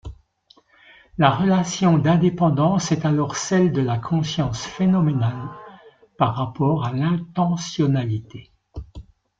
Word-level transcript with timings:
La 1.19 1.29
relation 1.29 1.99
d'indépendance 1.99 2.91
est 2.91 3.05
alors 3.05 3.35
celle 3.35 3.71
de 3.71 3.81
la 3.83 3.99
conscience 3.99 4.63
phénoménale 4.65 5.49
par 6.17 6.35
rapport 6.35 6.85
à 6.87 6.91
l'intentionnalité. 6.91 8.49